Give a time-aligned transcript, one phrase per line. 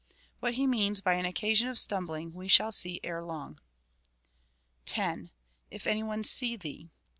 [0.39, 3.59] What he means by an occasion of stumbling we shall see erelong.
[4.87, 5.29] 10.
[5.69, 6.89] If any one see thee.